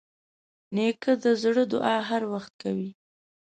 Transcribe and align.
نیکه 0.75 1.11
د 1.23 1.25
زړه 1.41 1.63
دعا 1.73 1.97
هر 2.09 2.23
وخت 2.33 2.53
کوي. 2.61 2.89